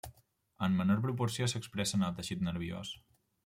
En 0.67 0.77
menor 0.79 1.03
proporció 1.03 1.51
s'expressa 1.53 1.99
en 2.01 2.09
el 2.11 2.19
teixit 2.21 2.45
nerviós. 2.51 2.99